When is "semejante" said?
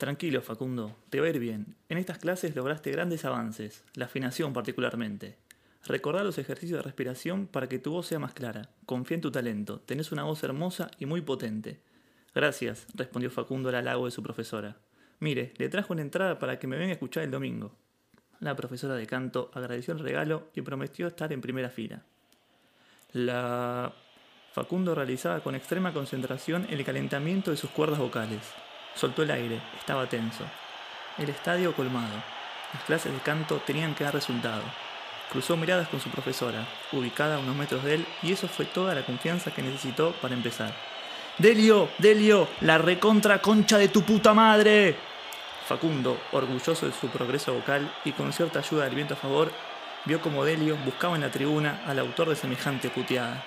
52.36-52.90